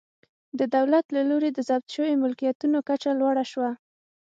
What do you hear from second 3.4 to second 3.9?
شوه.